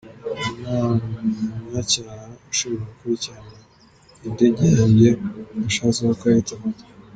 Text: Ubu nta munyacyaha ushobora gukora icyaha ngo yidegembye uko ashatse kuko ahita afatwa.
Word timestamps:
Ubu 0.69 0.89
nta 1.07 1.19
munyacyaha 1.59 2.25
ushobora 2.51 2.83
gukora 2.89 3.11
icyaha 3.19 3.41
ngo 3.45 3.57
yidegembye 4.23 5.09
uko 5.13 5.65
ashatse 5.69 5.99
kuko 6.07 6.23
ahita 6.29 6.53
afatwa. 6.57 6.83